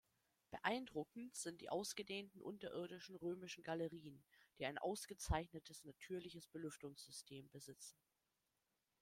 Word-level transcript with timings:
Beeindruckend 0.49 1.35
sind 1.35 1.61
die 1.61 1.69
ausgedehnten 1.69 2.41
unterirdischen 2.41 3.15
römischen 3.17 3.61
Galerien, 3.61 4.25
die 4.57 4.65
ein 4.65 4.79
ausgezeichnetes 4.79 5.83
natürliches 5.83 6.47
Belüftungssystem 6.47 7.47
besitzen. 7.51 7.99